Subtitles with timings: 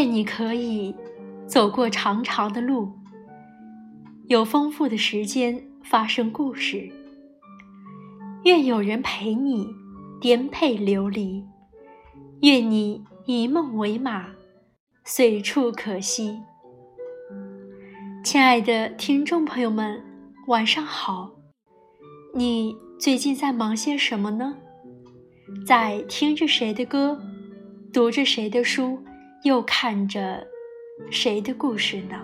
[0.00, 0.94] 愿你可以
[1.46, 2.90] 走过长长的路，
[4.28, 6.90] 有丰富的时间发生故事。
[8.44, 9.68] 愿有人陪你
[10.18, 11.44] 颠沛流离，
[12.40, 14.28] 愿你以梦为马，
[15.04, 16.34] 随处可栖。
[18.24, 20.02] 亲爱的听众朋友们，
[20.46, 21.30] 晚上好！
[22.34, 24.56] 你最近在忙些什么呢？
[25.66, 27.20] 在听着谁的歌，
[27.92, 28.98] 读着谁的书？
[29.42, 30.46] 又看着
[31.10, 32.16] 谁的故事呢？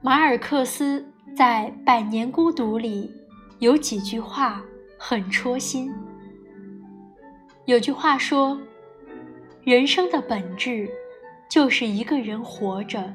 [0.00, 1.04] 马尔克斯
[1.36, 3.12] 在《百年孤独》里
[3.58, 4.64] 有几句话
[4.98, 5.92] 很戳心。
[7.66, 8.58] 有句话说
[9.64, 10.88] ：“人生的本质
[11.50, 13.12] 就是一个人活着，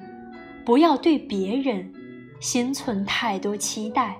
[0.63, 1.91] 不要对别人
[2.39, 4.15] 心存太多期待。”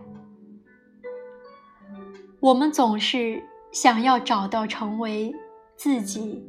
[2.41, 5.31] 我们总是想要找到成为。
[5.79, 6.43] 自己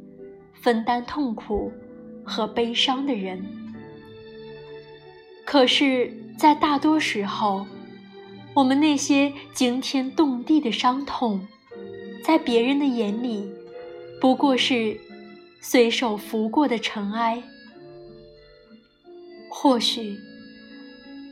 [0.61, 1.71] 分担痛苦
[2.21, 3.41] 和悲伤的人，
[5.45, 7.65] 可是，在大多时候，
[8.53, 11.47] 我们那些惊天动地的伤痛，
[12.21, 13.49] 在别人的眼里，
[14.19, 14.99] 不过是
[15.61, 17.41] 随手拂过的尘埃。
[19.49, 20.19] 或许，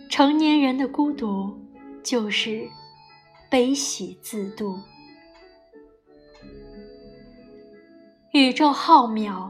[0.09, 1.53] 成年人的孤独，
[2.01, 2.65] 就是
[3.49, 4.79] 悲喜自度。
[8.31, 9.49] 宇宙浩渺，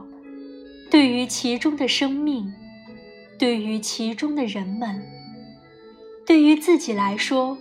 [0.90, 2.50] 对于其中的生命，
[3.38, 5.02] 对于其中的人们，
[6.26, 7.58] 对于自己来说，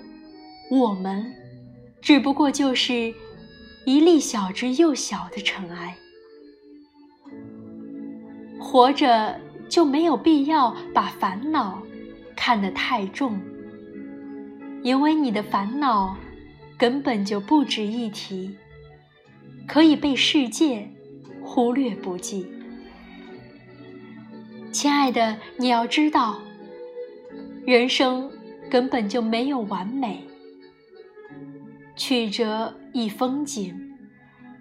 [0.71, 1.33] 我们
[2.01, 3.13] 只不过就是
[3.85, 5.97] 一粒小之又小的尘埃。
[8.57, 11.83] 活着就没有必要把烦恼
[12.33, 13.37] 看得太重，
[14.83, 16.15] 因为你的烦恼
[16.77, 18.55] 根本就不值一提，
[19.67, 20.89] 可以被世界。
[21.51, 22.45] 忽略不计，
[24.71, 26.39] 亲爱的，你要知道，
[27.65, 28.31] 人生
[28.69, 30.23] 根本就没有完美。
[31.95, 33.75] 曲折亦风景，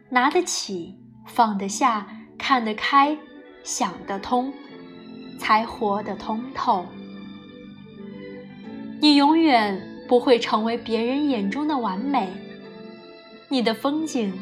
[0.08, 2.06] 拿得起，放得下，
[2.38, 3.14] 看得开，
[3.62, 4.50] 想得通，
[5.38, 6.86] 才活得通透。
[8.98, 9.78] 你永远
[10.08, 12.32] 不会成为别人眼中的完美，
[13.50, 14.32] 你的风景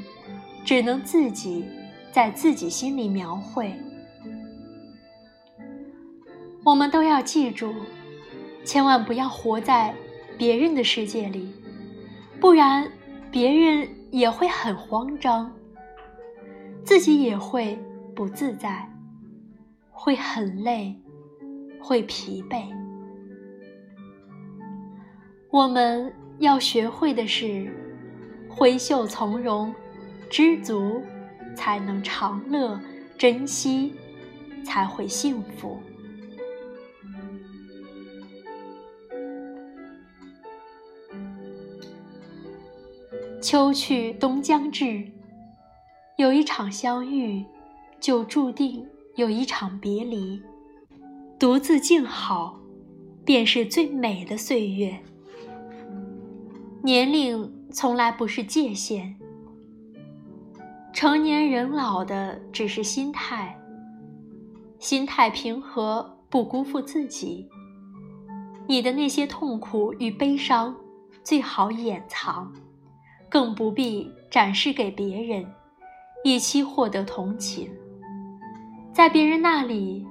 [0.65, 1.65] 只能自己。
[2.17, 3.71] 在自己心里描绘，
[6.65, 7.75] 我们都要记住，
[8.65, 9.95] 千万不要活在
[10.39, 11.53] 别人的世界里，
[12.41, 12.91] 不然
[13.31, 15.55] 别人也会很慌张，
[16.83, 17.79] 自己也会
[18.15, 18.91] 不自在，
[19.91, 20.99] 会很累，
[21.79, 22.63] 会疲惫。
[25.51, 27.71] 我们要学会的是
[28.49, 29.71] 挥袖从容，
[30.31, 31.03] 知足。
[31.57, 32.79] 才能长乐，
[33.19, 33.95] 珍惜，
[34.65, 35.81] 才会幸福。
[43.41, 45.11] 秋去冬将至，
[46.17, 47.45] 有一场相遇，
[47.99, 50.43] 就注定有一场别离。
[51.39, 52.59] 独自静好，
[53.25, 55.01] 便是最美的岁月。
[56.83, 59.17] 年龄从来不是界限。
[60.97, 63.55] 成年人老的只是心态，
[64.79, 67.47] 心态平和，不辜负自己。
[68.67, 70.75] 你的那些痛苦与悲伤，
[71.23, 72.51] 最好掩藏，
[73.29, 75.45] 更不必展示给别人，
[76.25, 77.71] 以期获得同情。
[78.91, 80.03] 在别人那里，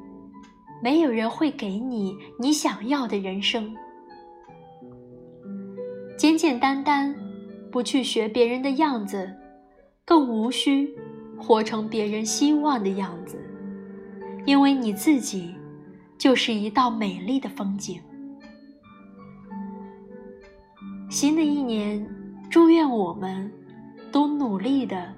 [0.84, 3.76] 没有人会给你你想要的人生。
[6.16, 7.16] 简简单单，
[7.72, 9.36] 不去学别人的样子。
[10.06, 10.96] 更无需
[11.38, 13.38] 活成别人希望的样子，
[14.46, 15.56] 因为你自己
[16.16, 18.00] 就是一道美丽的风景。
[21.10, 22.08] 新的一年，
[22.52, 23.52] 祝愿我们
[24.12, 25.12] 都努力的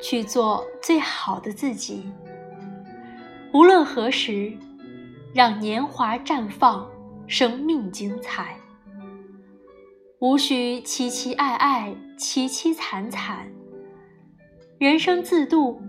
[0.00, 2.04] 去做最好的自己。
[3.52, 4.56] 无论何时，
[5.34, 6.88] 让年华绽放，
[7.26, 8.56] 生命精彩。
[10.20, 13.50] 无需凄凄爱爱，凄凄惨惨。
[14.82, 15.80] 人生自度，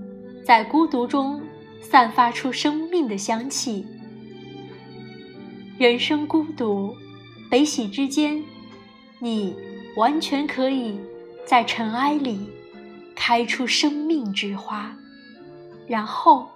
[0.46, 1.42] 在孤独中
[1.82, 3.88] 散发出生命的香气。
[5.80, 6.96] 人生孤独，
[7.50, 8.44] 悲喜之间，
[9.18, 9.56] 你
[9.96, 11.00] 完全可以
[11.44, 12.48] 在尘埃里
[13.16, 14.96] 开出生命之花，
[15.88, 16.48] 然后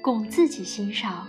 [0.00, 1.26] 供自己欣赏。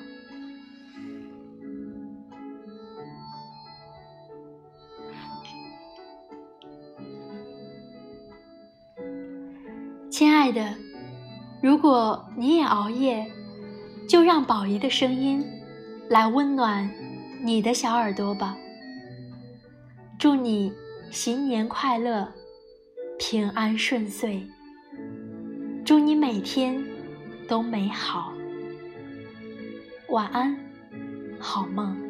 [10.13, 10.77] 亲爱的，
[11.59, 13.25] 如果你也熬夜，
[14.07, 15.43] 就让宝仪的声音
[16.07, 16.87] 来温暖
[17.43, 18.55] 你的小耳朵吧。
[20.19, 20.71] 祝你
[21.09, 22.31] 新年快乐，
[23.17, 24.47] 平安顺遂。
[25.83, 26.85] 祝你每天
[27.47, 28.31] 都美好。
[30.09, 30.55] 晚安，
[31.39, 32.02] 好梦。